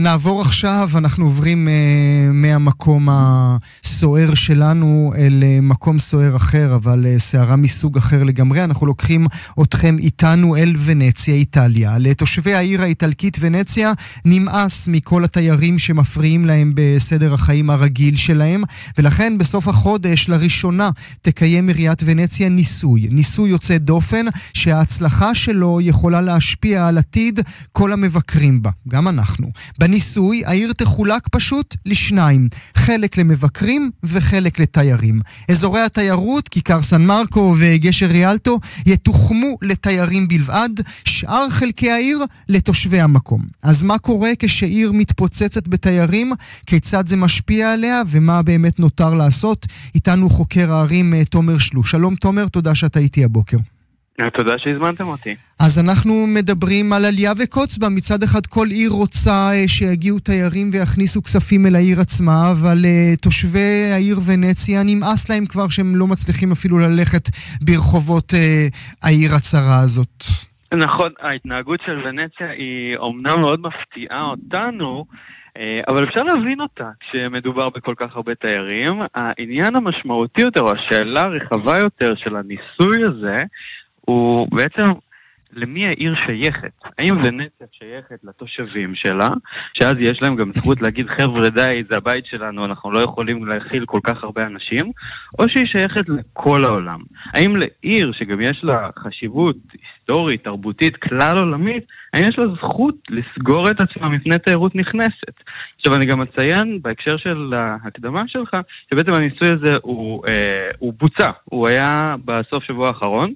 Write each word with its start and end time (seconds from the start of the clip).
נעבור 0.00 0.42
עכשיו, 0.42 0.90
אנחנו 0.94 1.24
עוברים 1.24 1.68
מהמקום 2.32 3.08
הסוער 3.10 4.34
שלנו 4.34 5.12
אל 5.16 5.44
מקום 5.62 5.98
סוער 5.98 6.36
אחר, 6.36 6.74
אבל 6.74 7.06
סערה 7.18 7.56
מסוג 7.56 7.96
אחר 7.96 8.22
לגמרי. 8.22 8.64
אנחנו 8.64 8.86
לוקחים 8.86 9.26
אתכם 9.62 9.96
איתנו 9.98 10.56
אל 10.56 10.74
ונציה, 10.84 11.34
איטליה. 11.34 11.98
לתושבי 11.98 12.54
העיר 12.54 12.82
האיטלקית 12.82 13.36
ונציה 13.40 13.92
נמאס 14.24 14.88
מכל 14.88 15.24
התיירים 15.24 15.78
שמפריעים 15.78 16.44
להם 16.44 16.72
בסדר 16.74 17.34
החיים 17.34 17.70
הרגיל 17.70 18.16
שלהם, 18.16 18.62
ולכן 18.98 19.38
בסוף 19.38 19.68
החודש, 19.68 20.28
לראשונה, 20.28 20.90
תקיים 21.22 21.68
עיריית 21.68 22.02
ונציה 22.04 22.48
ניסוי. 22.48 23.08
ניסוי 23.10 23.50
יוצא 23.50 23.78
דופן, 23.78 24.26
שההצלחה 24.54 25.34
שלו 25.34 25.80
יכולה 25.82 26.20
להשפיע 26.20 26.88
על 26.88 26.98
עתיד 26.98 27.40
כל 27.72 27.92
המבקרים 27.92 28.62
בה, 28.62 28.70
גם 28.88 29.08
אנחנו. 29.08 29.46
בניסוי, 29.78 30.42
העיר 30.44 30.72
תחולק 30.72 31.28
פשוט 31.28 31.76
לשניים, 31.86 32.48
חלק 32.76 33.18
למבקרים 33.18 33.90
וחלק 34.04 34.60
לתיירים. 34.60 35.20
אזורי 35.50 35.80
התיירות, 35.80 36.48
כיכר 36.48 36.82
סן 36.82 37.02
מרקו 37.02 37.54
וגשר 37.58 38.06
ריאלטו, 38.06 38.60
יתוחמו 38.86 39.56
לתיירים 39.62 40.28
בלבד, 40.28 40.68
שאר 41.04 41.50
חלקי 41.50 41.90
העיר 41.90 42.18
לתושבי 42.48 43.00
המקום. 43.00 43.42
אז 43.62 43.82
מה 43.82 43.98
קורה 43.98 44.30
כשעיר 44.38 44.92
מתפוצצת 44.92 45.68
בתיירים? 45.68 46.32
כיצד 46.66 47.06
זה 47.06 47.16
משפיע 47.16 47.72
עליה 47.72 48.02
ומה 48.06 48.42
באמת 48.42 48.80
נותר 48.80 49.14
לעשות? 49.14 49.66
איתנו 49.94 50.30
חוקר 50.30 50.72
הערים 50.72 51.14
אה, 51.14 51.24
תומר 51.24 51.58
שלו. 51.58 51.84
שלום 51.84 52.14
תומר, 52.14 52.48
תודה 52.48 52.74
שאתה 52.74 52.98
איתי 52.98 53.24
הבוקר. 53.24 53.58
תודה 54.36 54.58
שהזמנתם 54.58 55.04
אותי. 55.04 55.34
אז 55.60 55.78
אנחנו 55.84 56.26
מדברים 56.26 56.92
על 56.92 57.04
עלייה 57.04 57.32
וקוץ 57.38 57.78
בה. 57.78 57.88
מצד 57.88 58.22
אחד 58.22 58.46
כל 58.46 58.66
עיר 58.70 58.90
רוצה 58.90 59.50
אה, 59.52 59.68
שיגיעו 59.68 60.18
תיירים 60.18 60.70
ויכניסו 60.72 61.22
כספים 61.22 61.66
אל 61.66 61.74
העיר 61.74 62.00
עצמה, 62.00 62.52
אבל 62.52 62.78
uh, 62.84 63.22
תושבי 63.22 63.90
העיר 63.94 64.16
ונציה 64.26 64.82
נמאס 64.84 65.30
להם 65.30 65.46
כבר 65.46 65.68
שהם 65.68 65.96
לא 65.96 66.06
מצליחים 66.06 66.52
אפילו 66.52 66.78
ללכת 66.78 67.28
ברחובות 67.60 68.32
העיר 69.02 69.30
הצרה 69.36 69.80
הזאת. 69.84 70.24
נכון, 70.74 71.12
ההתנהגות 71.20 71.80
של 71.86 72.06
ונציה 72.06 72.50
היא 72.50 72.96
אומנם 72.96 73.40
מאוד 73.40 73.60
מפתיעה 73.60 74.22
אותנו, 74.22 75.04
אבל 75.88 76.04
אפשר 76.04 76.22
להבין 76.22 76.60
אותה 76.60 76.90
כשמדובר 77.00 77.68
בכל 77.68 77.94
כך 77.96 78.16
הרבה 78.16 78.34
תיירים. 78.34 79.00
העניין 79.14 79.76
המשמעותי 79.76 80.42
יותר, 80.42 80.62
או 80.62 80.72
השאלה 80.72 81.22
הרחבה 81.22 81.78
יותר 81.78 82.14
של 82.16 82.36
הניסוי 82.36 83.04
הזה, 83.08 83.36
הוא 84.04 84.48
בעצם 84.50 84.92
למי 85.56 85.86
העיר 85.86 86.14
שייכת. 86.26 86.72
האם 86.98 87.16
ונציה 87.16 87.66
שייכת 87.72 88.24
לתושבים 88.24 88.94
שלה, 88.94 89.28
שאז 89.74 89.94
יש 90.00 90.22
להם 90.22 90.36
גם 90.36 90.52
זכות 90.54 90.82
להגיד 90.82 91.06
חבר'ה 91.08 91.48
די, 91.48 91.82
זה 91.88 91.96
הבית 91.96 92.26
שלנו, 92.26 92.64
אנחנו 92.64 92.90
לא 92.90 92.98
יכולים 92.98 93.46
להכיל 93.46 93.84
כל 93.86 94.00
כך 94.04 94.24
הרבה 94.24 94.46
אנשים, 94.46 94.92
או 95.38 95.48
שהיא 95.48 95.66
שייכת 95.66 96.08
לכל 96.08 96.64
העולם. 96.64 97.00
האם 97.34 97.56
לעיר 97.56 98.12
שגם 98.12 98.40
יש 98.40 98.60
לה 98.64 98.90
חשיבות 98.98 99.56
היסטורית, 100.08 100.44
תרבותית, 100.44 100.96
כלל 100.96 101.38
עולמית, 101.38 101.84
האם 102.12 102.28
יש 102.28 102.38
לה 102.38 102.44
זכות 102.56 102.94
לסגור 103.10 103.70
את 103.70 103.80
עצמה 103.80 104.08
מפני 104.08 104.38
תיירות 104.38 104.74
נכנסת? 104.74 105.34
עכשיו 105.78 105.94
אני 105.94 106.06
גם 106.06 106.22
אציין 106.22 106.78
בהקשר 106.82 107.16
של 107.16 107.52
ההקדמה 107.54 108.22
שלך, 108.26 108.56
שבעצם 108.90 109.12
הניסוי 109.12 109.48
הזה 109.52 109.72
הוא, 109.82 110.22
אה, 110.28 110.70
הוא 110.78 110.92
בוצע, 110.98 111.30
הוא 111.44 111.68
היה 111.68 112.14
בסוף 112.24 112.64
שבוע 112.64 112.88
האחרון, 112.88 113.32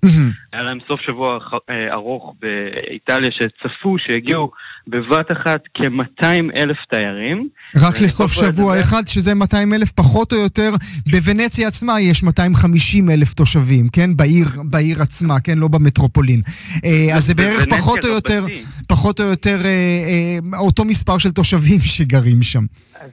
היה 0.53 0.63
להם 0.63 0.79
סוף 0.89 1.01
שבוע 1.01 1.39
אה, 1.71 1.75
ארוך 1.95 2.35
באיטליה 2.41 3.31
שצפו 3.31 3.97
שהגיעו 3.99 4.51
בבת 4.89 5.27
אחת 5.33 5.61
כ-200 5.75 6.59
אלף 6.59 6.77
תיירים. 6.91 7.49
רק 7.77 7.95
לסוף 8.03 8.33
שבוע. 8.33 8.81
אחד, 8.81 9.09
שזה 9.09 9.35
200 9.35 9.75
אלף 9.75 9.91
פחות 9.91 10.33
או 10.33 10.39
יותר, 10.39 10.71
בוונציה 11.11 11.69
עצמה 11.69 12.01
יש 12.01 12.23
250 12.23 13.11
אלף 13.11 13.35
תושבים, 13.35 13.89
כן? 13.89 14.17
בעיר, 14.17 14.47
בעיר 14.65 15.03
עצמה, 15.03 15.41
כן? 15.41 15.59
לא 15.59 15.69
במטרופולין. 15.69 16.41
אה, 16.85 17.17
אז 17.17 17.23
זה 17.27 17.35
בערך 17.35 17.67
פחות 17.71 18.05
או 18.05 18.09
יותר, 18.09 18.41
פחות 18.89 19.21
או 19.21 19.25
יותר 19.25 19.57
אה, 19.65 19.71
אה, 20.09 20.59
אותו 20.59 20.85
מספר 20.85 21.19
של 21.19 21.31
תושבים 21.31 21.81
שגרים 21.95 22.43
שם. 22.43 22.65
אז 23.01 23.11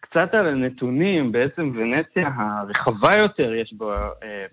קצת 0.00 0.28
על 0.32 0.46
הנתונים, 0.48 1.32
בעצם 1.32 1.72
ונציה 1.74 2.28
הרחבה 2.36 3.10
יותר, 3.22 3.54
יש 3.54 3.74
בה 3.78 4.08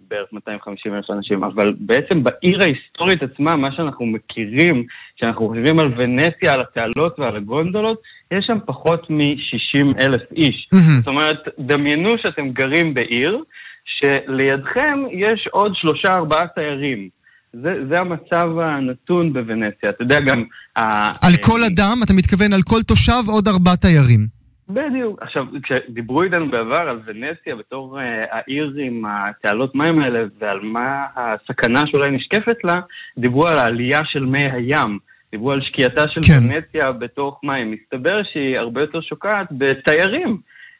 בערך 0.09 0.28
250 0.34 0.94
אלף 0.96 1.09
אנשים, 1.09 1.44
אבל 1.44 1.74
בעצם 1.80 2.24
בעיר 2.24 2.62
ההיסטורית 2.62 3.24
עצמה, 3.24 3.56
מה 3.56 3.72
שאנחנו 3.72 4.06
מכירים, 4.06 4.86
כשאנחנו 5.18 5.47
חושבים 5.47 5.80
על 5.80 5.94
ונציה, 5.97 6.53
על 6.53 6.62
התעלות 6.62 7.20
ועל 7.20 7.36
הגונדולות, 7.36 8.02
יש 8.31 8.46
שם 8.46 8.58
פחות 8.66 9.09
מ-60 9.09 10.03
אלף 10.06 10.22
איש. 10.36 10.70
זאת 11.00 11.08
אומרת, 11.08 11.38
דמיינו 11.59 12.09
שאתם 12.18 12.50
גרים 12.50 12.94
בעיר, 12.94 13.44
שלידכם 13.86 15.00
יש 15.12 15.47
עוד 15.52 15.75
שלושה 15.75 16.14
ארבעה 16.14 16.47
תיירים. 16.47 17.09
זה, 17.53 17.73
זה 17.89 18.00
המצב 18.00 18.59
הנתון 18.59 19.34
בוונציה. 19.34 19.89
אתה 19.89 20.03
יודע 20.03 20.19
גם... 20.19 20.44
על 20.75 21.34
כל 21.45 21.59
אדם, 21.63 21.97
אתה 22.03 22.13
מתכוון 22.13 22.53
על 22.53 22.62
כל 22.62 22.81
תושב 22.88 23.23
עוד 23.28 23.47
ארבעה 23.47 23.78
תיירים. 23.78 24.41
בדיוק. 24.69 25.22
עכשיו, 25.22 25.45
כשדיברו 25.63 26.23
איתנו 26.23 26.51
בעבר 26.51 26.81
על 26.81 27.00
ונסיה 27.06 27.56
בתור 27.56 28.00
uh, 28.00 28.01
העיר 28.31 28.73
עם 28.79 29.03
התעלות 29.06 29.75
מים 29.75 30.00
האלה 30.00 30.19
ועל 30.40 30.59
מה 30.59 31.06
הסכנה 31.16 31.81
שאולי 31.88 32.11
נשקפת 32.11 32.63
לה, 32.63 32.75
דיברו 33.17 33.47
על 33.47 33.57
העלייה 33.57 34.00
של 34.06 34.25
מי 34.25 34.51
הים. 34.51 35.00
דיברו 35.31 35.51
על 35.51 35.61
שקיעתה 35.61 36.03
של 36.09 36.22
כן. 36.22 36.34
ונסיה 36.34 36.91
בתוך 36.91 37.40
מים. 37.44 37.72
מסתבר 37.72 38.23
שהיא 38.23 38.57
הרבה 38.57 38.81
יותר 38.81 39.01
שוקעת 39.01 39.47
בתיירים. 39.51 40.38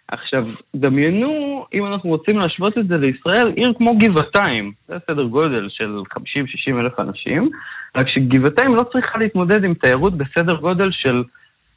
עכשיו, 0.08 0.44
דמיינו, 0.76 1.66
אם 1.74 1.86
אנחנו 1.86 2.10
רוצים 2.10 2.40
להשוות 2.40 2.78
את 2.78 2.88
זה 2.88 2.98
לישראל, 2.98 3.52
עיר 3.56 3.74
כמו 3.78 3.98
גבעתיים, 3.98 4.72
זה 4.88 4.96
סדר 5.08 5.24
גודל 5.24 5.68
של 5.70 6.02
50-60 6.18 6.80
אלף 6.80 7.00
אנשים, 7.00 7.50
רק 7.96 8.08
שגבעתיים 8.10 8.76
לא 8.76 8.84
צריכה 8.92 9.18
להתמודד 9.18 9.64
עם 9.64 9.74
תיירות 9.74 10.18
בסדר 10.18 10.56
גודל 10.56 10.90
של 10.92 11.24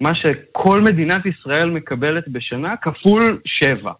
מה 0.00 0.14
שכל 0.14 0.80
מדינת 0.80 1.26
ישראל 1.26 1.70
מקבלת 1.70 2.28
בשנה, 2.28 2.76
כפול 2.76 3.40
שבע. 3.44 3.92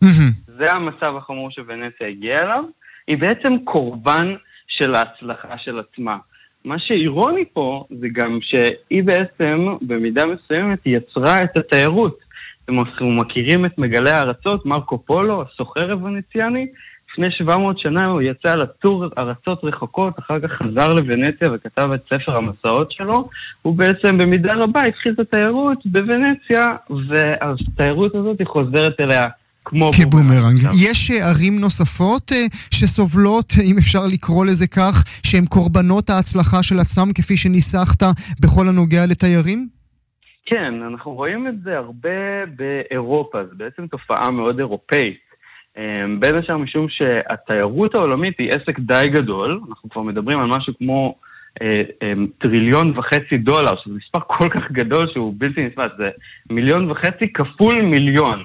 זה 0.47 0.73
המצב 0.73 1.15
החמור 1.17 1.51
שוונציה 1.51 2.09
הגיעה 2.09 2.43
אליו. 2.43 2.65
היא 3.09 3.19
בעצם 3.19 3.59
קורבן 3.65 4.34
של 4.69 4.95
ההצלחה 4.95 5.59
של 5.59 5.79
עצמה. 5.79 6.17
מה 6.65 6.79
שאירוני 6.79 7.45
פה 7.53 7.84
זה 8.01 8.07
גם 8.13 8.39
שהיא 8.43 9.05
בעצם, 9.05 9.67
במידה 9.83 10.23
מסוימת, 10.27 10.79
יצרה 10.87 11.39
את 11.45 11.57
התיירות. 11.57 12.19
אנחנו 12.69 13.11
מכירים 13.11 13.67
את 13.67 13.79
מגלי 13.79 14.11
הארצות, 14.11 14.67
מרקו 14.67 14.99
פולו, 14.99 15.43
הסוחר 15.43 15.93
הוונציאני, 15.93 16.67
לפני 17.13 17.27
700 17.31 17.79
שנה 17.79 18.07
הוא 18.07 18.23
יצא 18.23 18.55
לטור 18.55 19.05
ארצות 19.19 19.65
רחוקות, 19.65 20.19
אחר 20.19 20.41
כך 20.41 20.51
חזר 20.53 20.95
לוונציה 20.95 21.49
וכתב 21.55 21.91
את 21.95 22.01
ספר 22.05 22.37
המסעות 22.37 22.93
שלו. 22.93 23.29
הוא 23.63 23.77
בעצם 23.77 24.19
במידה 24.19 24.53
רבה 24.55 24.83
התחיל 24.85 25.13
את 25.13 25.19
התיירות 25.19 25.79
בוונציה, 25.85 26.67
והתיירות 27.09 28.15
הזאת 28.15 28.39
היא 28.39 28.47
חוזרת 28.47 29.01
אליה 29.01 29.25
כמו 29.65 29.91
כבומרנג. 29.93 30.61
יש 30.83 31.11
אה, 31.11 31.29
ערים 31.29 31.61
נוספות 31.61 32.33
אה, 32.33 32.47
שסובלות, 32.71 33.53
אם 33.63 33.79
אפשר 33.79 34.07
לקרוא 34.07 34.47
לזה 34.47 34.67
כך, 34.67 35.05
שהן 35.23 35.45
קורבנות 35.45 36.11
ההצלחה 36.11 36.63
של 36.63 36.79
עצמם, 36.79 37.13
כפי 37.15 37.37
שניסחת 37.37 38.03
בכל 38.41 38.69
הנוגע 38.69 39.07
לתיירים? 39.07 39.69
כן, 40.47 40.82
אנחנו 40.82 41.12
רואים 41.12 41.49
את 41.49 41.60
זה 41.62 41.77
הרבה 41.77 42.47
באירופה, 42.56 43.44
זו 43.44 43.56
בעצם 43.56 43.87
תופעה 43.87 44.31
מאוד 44.31 44.59
אירופאית. 44.59 45.25
אמ, 45.77 46.21
בין 46.21 46.34
השאר 46.34 46.56
משום 46.56 46.87
שהתיירות 46.88 47.94
העולמית 47.94 48.38
היא 48.38 48.50
עסק 48.50 48.78
די 48.78 49.09
גדול, 49.12 49.60
אנחנו 49.69 49.91
כבר 49.91 50.03
מדברים 50.03 50.38
על 50.38 50.47
משהו 50.47 50.72
כמו 50.78 51.15
אה, 51.62 51.83
אה, 52.03 52.12
טריליון 52.38 52.99
וחצי 52.99 53.38
דולר, 53.38 53.77
שזה 53.84 53.94
מספר 53.94 54.19
כל 54.27 54.49
כך 54.49 54.72
גדול 54.72 55.09
שהוא 55.12 55.34
בלתי 55.38 55.66
נתפס, 55.66 55.97
זה 55.99 56.10
מיליון 56.50 56.91
וחצי 56.91 57.33
כפול 57.33 57.83
מיליון. 57.83 58.45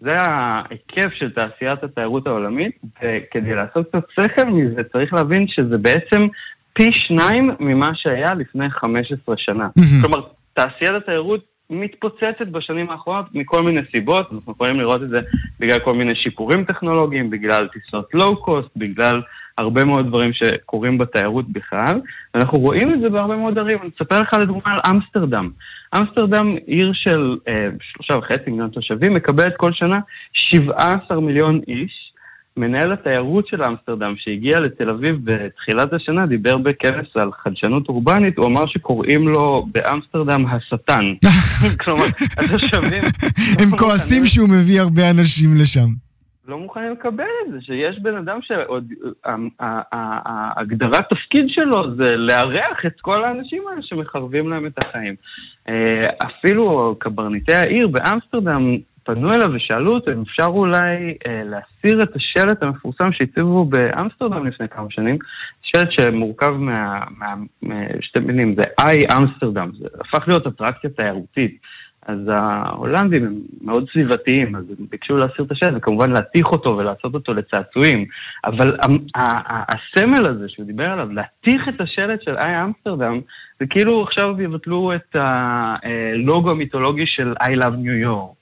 זה 0.00 0.16
ההיקף 0.16 1.12
של 1.12 1.30
תעשיית 1.30 1.84
התיירות 1.84 2.26
העולמית, 2.26 2.78
וכדי 2.84 3.54
לעשות 3.54 3.88
קצת 3.88 4.04
שכל 4.10 4.44
מזה 4.44 4.82
צריך 4.92 5.14
להבין 5.14 5.46
שזה 5.48 5.78
בעצם 5.78 6.26
פי 6.72 6.92
שניים 6.92 7.50
ממה 7.60 7.88
שהיה 7.94 8.34
לפני 8.34 8.70
15 8.70 9.34
שנה. 9.38 9.68
כלומר, 10.02 10.20
תעשיית 10.58 10.94
התיירות 10.94 11.40
מתפוצצת 11.70 12.48
בשנים 12.50 12.90
האחרונות 12.90 13.26
מכל 13.34 13.62
מיני 13.62 13.80
סיבות, 13.94 14.32
אנחנו 14.32 14.52
יכולים 14.52 14.80
לראות 14.80 15.02
את 15.02 15.08
זה 15.08 15.20
בגלל 15.60 15.78
כל 15.78 15.94
מיני 15.94 16.14
שיפורים 16.14 16.64
טכנולוגיים, 16.64 17.30
בגלל 17.30 17.68
טיסות 17.68 18.14
לואו-קוסט, 18.14 18.68
בגלל 18.76 19.22
הרבה 19.58 19.84
מאוד 19.84 20.06
דברים 20.06 20.32
שקורים 20.32 20.98
בתיירות 20.98 21.48
בכלל, 21.48 22.00
ואנחנו 22.34 22.58
רואים 22.58 22.94
את 22.94 23.00
זה 23.00 23.08
בהרבה 23.08 23.36
מאוד 23.36 23.58
ערים. 23.58 23.78
אני 23.82 23.90
אספר 23.96 24.20
לך 24.20 24.32
לדוגמה 24.32 24.72
על 24.72 24.78
אמסטרדם. 24.90 25.50
אמסטרדם, 25.96 26.54
עיר 26.66 26.90
של 26.94 27.36
אה, 27.48 27.68
שלושה 27.80 28.18
וחצי 28.18 28.50
מיליון 28.50 28.70
תושבים, 28.70 29.14
מקבלת 29.14 29.56
כל 29.56 29.72
שנה 29.72 29.98
17 30.32 31.20
מיליון 31.20 31.60
איש, 31.68 32.07
מנהל 32.58 32.92
התיירות 32.92 33.46
של 33.48 33.64
אמסטרדם, 33.64 34.14
שהגיע 34.16 34.60
לתל 34.60 34.90
אביב 34.90 35.16
בתחילת 35.24 35.92
השנה, 35.92 36.26
דיבר 36.26 36.56
בכנס 36.56 37.06
על 37.14 37.30
חדשנות 37.42 37.88
אורבנית, 37.88 38.38
הוא 38.38 38.46
אמר 38.46 38.66
שקוראים 38.66 39.28
לו 39.28 39.66
באמסטרדם 39.72 40.46
השטן. 40.46 41.04
כלומר, 41.84 42.04
התושבים... 42.38 43.02
הם 43.60 43.76
כועסים 43.78 44.24
שהוא 44.24 44.48
מביא 44.48 44.80
הרבה 44.80 45.10
אנשים 45.10 45.50
לשם. 45.60 45.88
לא 46.48 46.58
מוכנים 46.58 46.92
לקבל 46.92 47.24
את 47.46 47.52
זה, 47.52 47.58
שיש 47.60 47.98
בן 48.02 48.16
אדם 48.16 48.38
שעוד... 48.42 48.92
הגדרת 50.56 51.04
תפקיד 51.10 51.44
שלו 51.48 51.96
זה 51.96 52.16
לארח 52.16 52.86
את 52.86 53.00
כל 53.00 53.24
האנשים 53.24 53.62
האלה 53.68 53.82
שמחרבים 53.82 54.48
להם 54.48 54.66
את 54.66 54.84
החיים. 54.84 55.14
אה, 55.68 56.06
אפילו 56.26 56.96
קברניטי 56.98 57.54
העיר 57.54 57.88
באמסטרדם 57.88 58.76
פנו 59.08 59.32
אליו 59.32 59.50
ושאלו 59.54 59.94
אותו 59.94 60.12
אם 60.12 60.22
אפשר 60.22 60.46
אולי 60.46 61.14
אה, 61.26 61.42
להסיר 61.44 62.02
את 62.02 62.16
השלט 62.16 62.62
המפורסם 62.62 63.12
שהציבו 63.12 63.64
באמסטרדם 63.64 64.46
לפני 64.46 64.68
כמה 64.68 64.86
שנים, 64.90 65.18
שלט 65.62 65.88
שמורכב 65.92 66.50
מה... 66.50 67.00
מה, 67.18 67.34
מה 67.62 67.74
שתי 68.00 68.20
מילים, 68.20 68.54
זה 68.54 68.62
איי 68.80 68.98
אמסטרדם, 69.18 69.70
זה 69.78 69.86
הפך 70.00 70.28
להיות 70.28 70.46
אטרקציה 70.46 70.90
תיירותית. 70.90 71.58
אז 72.08 72.18
ההולנדים 72.28 73.24
הם 73.24 73.34
מאוד 73.62 73.86
סביבתיים, 73.92 74.56
אז 74.56 74.64
הם 74.78 74.86
ביקשו 74.90 75.16
להסיר 75.16 75.44
את 75.44 75.52
השלט, 75.52 75.72
וכמובן 75.76 76.10
להתיך 76.10 76.46
אותו 76.46 76.76
ולעשות 76.76 77.14
אותו 77.14 77.34
לצעצועים. 77.34 78.04
אבל 78.44 78.76
הסמל 79.14 80.30
הזה 80.30 80.48
שהוא 80.48 80.66
דיבר 80.66 80.84
עליו, 80.84 81.12
להתיך 81.12 81.68
את 81.68 81.80
השלט 81.80 82.22
של 82.22 82.36
איי 82.36 82.64
אמסטרדם, 82.64 83.20
זה 83.60 83.66
כאילו 83.66 84.02
עכשיו 84.02 84.42
יבטלו 84.42 84.92
את 84.94 85.16
הלוגו 85.16 86.50
המיתולוגי 86.50 87.06
של 87.06 87.32
I 87.42 87.64
Love 87.64 87.76
New 87.84 88.06
York, 88.06 88.37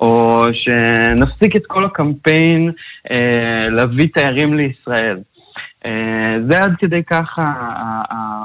או 0.00 0.42
שנפסיק 0.52 1.56
את 1.56 1.66
כל 1.66 1.84
הקמפיין 1.84 2.70
אה, 3.10 3.68
להביא 3.68 4.06
תיירים 4.14 4.54
לישראל. 4.54 5.18
אה, 5.88 6.50
זה 6.50 6.58
עד 6.58 6.72
כדי 6.78 7.02
ככה 7.10 7.52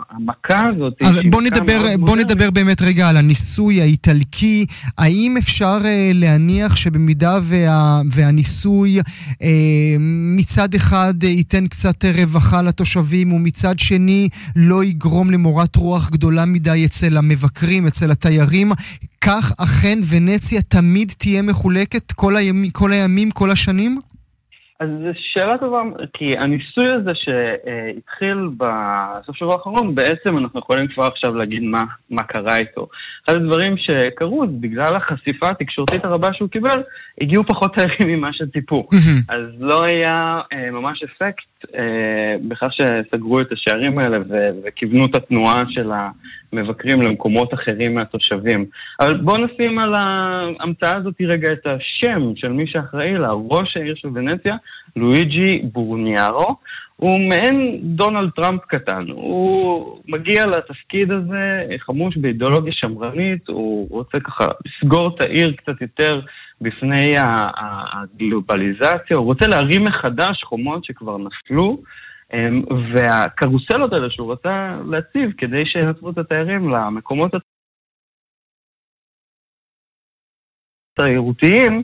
המכה 0.09 0.67
הזאת. 0.67 0.93
בוא 1.31 1.41
נדבר, 1.41 1.79
בוא 1.99 2.17
נדבר 2.17 2.51
באמת 2.51 2.81
רגע 2.81 3.09
על 3.09 3.17
הניסוי 3.17 3.81
האיטלקי. 3.81 4.65
האם 4.97 5.35
אפשר 5.37 5.77
אה, 5.85 6.11
להניח 6.13 6.75
שבמידה 6.75 7.39
וה, 7.41 8.01
והניסוי 8.11 8.99
אה, 9.41 9.49
מצד 10.35 10.73
אחד 10.75 11.23
ייתן 11.23 11.67
קצת 11.67 12.05
רווחה 12.05 12.61
לתושבים 12.61 13.33
ומצד 13.33 13.79
שני 13.79 14.29
לא 14.55 14.83
יגרום 14.83 15.31
למורת 15.31 15.75
רוח 15.75 16.09
גדולה 16.09 16.45
מדי 16.45 16.85
אצל 16.85 17.17
המבקרים, 17.17 17.87
אצל 17.87 18.11
התיירים, 18.11 18.71
כך 19.21 19.51
אכן 19.57 19.99
ונציה 20.09 20.61
תמיד 20.61 21.13
תהיה 21.17 21.41
מחולקת 21.41 22.11
כל, 22.11 22.37
הימ, 22.37 22.69
כל 22.69 22.93
הימים, 22.93 23.31
כל 23.31 23.51
השנים? 23.51 24.01
אז 24.79 24.89
זו 24.89 25.19
שאלה 25.33 25.57
טובה, 25.57 25.81
כי 26.13 26.31
הניסוי 26.37 26.91
הזה 26.91 27.11
שהתחיל 27.13 28.49
בסוף 28.57 29.35
שבוע 29.35 29.53
האחרון, 29.53 29.95
בעצם 29.95 30.37
אנחנו 30.37 30.59
יכולים 30.59 30.87
כבר 30.87 31.05
עכשיו 31.05 31.35
להגיד 31.35 31.63
מה, 31.63 31.83
מה 32.09 32.23
קרה 32.23 32.57
איתו. 32.57 32.87
אחד 33.25 33.35
הדברים 33.35 33.75
שקרו, 33.77 34.45
בגלל 34.59 34.95
החשיפה 34.95 35.47
התקשורתית 35.49 36.05
הרבה 36.05 36.33
שהוא 36.33 36.49
קיבל, 36.49 36.83
הגיעו 37.21 37.43
פחות 37.43 37.73
תיירים 37.75 38.19
ממה 38.19 38.33
שציפו. 38.33 38.87
אז 39.29 39.43
לא 39.59 39.83
היה 39.83 40.41
אה, 40.53 40.71
ממש 40.71 41.03
אפקט 41.03 41.65
אה, 41.75 42.35
בכך 42.47 42.67
שסגרו 42.71 43.41
את 43.41 43.51
השערים 43.51 43.99
האלה 43.99 44.17
וכיוונו 44.63 45.05
את 45.05 45.15
התנועה 45.15 45.63
של 45.69 45.91
המבקרים 46.53 47.01
למקומות 47.01 47.53
אחרים 47.53 47.95
מהתושבים. 47.95 48.65
אבל 48.99 49.17
בואו 49.17 49.45
נשים 49.45 49.79
על 49.79 49.93
ההמצאה 49.95 50.97
הזאת 50.97 51.15
רגע 51.21 51.53
את 51.53 51.67
השם 51.67 52.35
של 52.35 52.51
מי 52.51 52.67
שאחראי 52.67 53.13
לה, 53.13 53.29
ראש 53.31 53.77
העיר 53.77 53.95
של 53.95 54.07
ונציה, 54.13 54.55
לואיג'י 54.95 55.61
בורניארו. 55.71 56.55
הוא 56.95 57.19
מעין 57.29 57.79
דונלד 57.83 58.29
טראמפ 58.35 58.61
קטן. 58.67 59.05
הוא 59.09 59.99
מגיע 60.07 60.45
לתפקיד 60.45 61.11
הזה 61.11 61.63
חמוש 61.79 62.17
באידיאולוגיה 62.17 62.73
שמרנית, 62.73 63.47
הוא 63.47 63.87
רוצה 63.89 64.19
ככה 64.19 64.45
לסגור 64.65 65.07
את 65.07 65.25
העיר 65.25 65.53
קצת 65.57 65.81
יותר 65.81 66.21
בפני 66.61 67.13
הגלובליזציה, 67.17 69.17
הוא 69.17 69.25
רוצה 69.25 69.47
להרים 69.47 69.83
מחדש 69.83 70.43
חומות 70.43 70.85
שכבר 70.85 71.17
נפלו, 71.17 71.77
והקרוסלות 72.93 73.93
האלה 73.93 74.09
שהוא 74.09 74.33
רצה 74.33 74.77
להציב 74.91 75.31
כדי 75.37 75.65
שיעצרו 75.65 76.09
את 76.09 76.17
התיירים 76.17 76.69
למקומות 76.69 77.31
התיירותיים, 80.99 81.83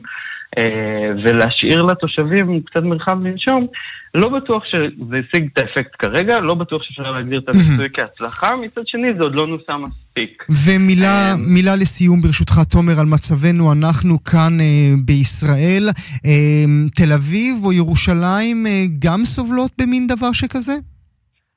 ולהשאיר 1.24 1.82
לתושבים 1.82 2.62
קצת 2.62 2.82
מרחב 2.82 3.26
לנשום, 3.26 3.66
לא 4.14 4.28
בטוח 4.28 4.64
שזה 4.64 5.16
השיג 5.16 5.48
את 5.52 5.58
האפקט 5.58 5.96
כרגע, 5.98 6.38
לא 6.38 6.54
בטוח 6.54 6.82
שאפשר 6.82 7.10
להגדיר 7.10 7.38
את 7.38 7.48
הניסוי 7.48 7.88
כהצלחה, 7.94 8.54
מצד 8.64 8.80
שני 8.86 9.14
זה 9.14 9.22
עוד 9.22 9.34
לא 9.34 9.46
נוסע 9.46 9.76
מספיק. 9.76 10.44
ומילה 10.66 11.72
אה, 11.72 11.76
לסיום 11.76 12.20
ברשותך, 12.20 12.54
תומר, 12.70 13.00
על 13.00 13.06
מצבנו, 13.06 13.72
אנחנו 13.72 14.24
כאן 14.24 14.60
אה, 14.60 14.94
בישראל. 15.04 15.88
אה, 16.26 16.64
תל 16.94 17.12
אביב 17.12 17.64
או 17.64 17.72
ירושלים 17.72 18.66
אה, 18.66 18.84
גם 18.98 19.24
סובלות 19.24 19.70
במין 19.80 20.06
דבר 20.06 20.32
שכזה? 20.32 20.72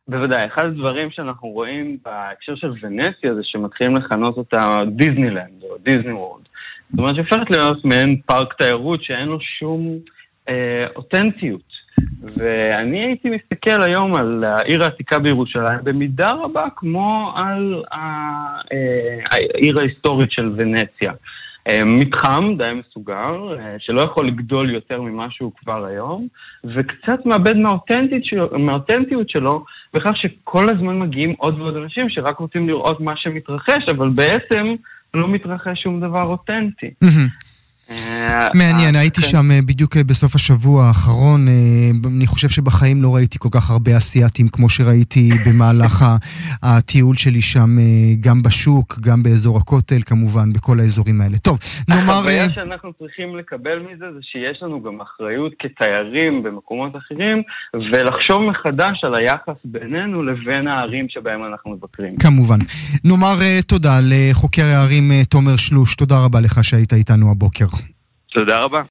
בוודאי, 0.07 0.47
אחד 0.47 0.63
הדברים 0.63 1.11
שאנחנו 1.11 1.47
רואים 1.47 1.97
בהקשר 2.05 2.55
של 2.55 2.71
ונסיה 2.81 3.35
זה 3.35 3.41
שמתחילים 3.43 3.95
לכנות 3.95 4.37
אותה 4.37 4.75
דיסנילנד 4.95 5.63
או 5.63 5.77
דיסני 5.83 6.11
וורד. 6.11 6.41
זאת 6.89 6.99
אומרת 6.99 7.15
שהופכת 7.15 7.49
להיות 7.49 7.85
מעין 7.85 8.21
פארק 8.25 8.53
תיירות 8.53 9.03
שאין 9.03 9.27
לו 9.27 9.41
שום 9.41 9.97
אה, 10.49 10.85
אותנטיות. 10.95 11.73
ואני 12.37 13.05
הייתי 13.05 13.29
מסתכל 13.29 13.81
היום 13.83 14.15
על 14.15 14.43
העיר 14.43 14.83
העתיקה 14.83 15.19
בירושלים 15.19 15.79
במידה 15.83 16.31
רבה 16.31 16.67
כמו 16.75 17.31
על 17.35 17.83
אה, 17.93 18.77
העיר 19.31 19.79
ההיסטורית 19.79 20.31
של 20.31 20.51
ונציה. 20.57 21.11
אה, 21.69 21.85
מתחם 21.85 22.55
די 22.57 22.71
מסוגר, 22.73 23.57
אה, 23.59 23.75
שלא 23.79 24.01
יכול 24.01 24.27
לגדול 24.27 24.73
יותר 24.73 25.01
ממה 25.01 25.27
שהוא 25.29 25.51
כבר 25.59 25.85
היום, 25.85 26.27
וקצת 26.63 27.25
מאבד 27.25 27.55
מהאותנטיות 28.57 29.29
שלו 29.29 29.65
בכך 29.93 30.11
שכל 30.15 30.69
הזמן 30.69 30.99
מגיעים 30.99 31.33
עוד 31.37 31.59
ועוד 31.59 31.75
אנשים 31.75 32.09
שרק 32.09 32.37
רוצים 32.37 32.67
לראות 32.67 32.99
מה 32.99 33.13
שמתרחש, 33.17 33.89
אבל 33.89 34.09
בעצם 34.09 34.75
לא 35.13 35.27
מתרחש 35.27 35.83
שום 35.83 35.99
דבר 35.99 36.23
אותנטי. 36.23 36.91
אה, 38.23 38.49
מעניין, 38.53 38.95
הייתי 38.95 39.21
כן. 39.21 39.27
שם 39.27 39.51
אה, 39.51 39.59
בדיוק 39.67 39.97
אה, 39.97 40.03
בסוף 40.03 40.35
השבוע 40.35 40.85
האחרון. 40.85 41.47
אני 42.17 42.27
חושב 42.27 42.49
שבחיים 42.49 43.01
לא 43.01 43.15
ראיתי 43.15 43.39
כל 43.39 43.49
כך 43.51 43.69
הרבה 43.71 43.97
אסייתים 43.97 44.47
כמו 44.47 44.69
שראיתי 44.69 45.29
במהלך 45.45 46.05
הטיול 46.63 47.15
שלי 47.15 47.41
שם, 47.41 47.69
גם 48.19 48.43
בשוק, 48.43 48.99
גם 49.01 49.23
באזור 49.23 49.57
הכותל, 49.57 50.01
כמובן, 50.05 50.53
בכל 50.53 50.79
האזורים 50.79 51.21
האלה. 51.21 51.37
טוב, 51.37 51.59
נאמר... 51.89 52.13
החוויה 52.13 52.49
שאנחנו 52.49 52.93
צריכים 52.93 53.37
לקבל 53.37 53.79
מזה 53.79 54.05
זה 54.13 54.19
שיש 54.21 54.57
לנו 54.61 54.83
גם 54.83 55.01
אחריות 55.01 55.53
כתיירים 55.59 56.43
במקומות 56.43 56.91
אחרים, 56.95 57.41
ולחשוב 57.91 58.41
מחדש 58.41 59.03
על 59.03 59.15
היחס 59.15 59.59
בינינו 59.65 60.23
לבין 60.23 60.67
הערים 60.67 61.05
שבהם 61.09 61.41
אנחנו 61.51 61.71
מבקרים. 61.71 62.17
כמובן. 62.17 62.59
נאמר 63.05 63.35
תודה 63.67 63.99
לחוקר 64.11 64.63
הערים 64.63 65.03
תומר 65.29 65.55
שלוש, 65.57 65.95
תודה 65.95 66.25
רבה 66.25 66.39
לך 66.39 66.63
שהיית 66.63 66.93
איתנו 66.93 67.31
הבוקר. 67.31 67.92
תודה 68.33 68.63
רבה. 68.63 68.81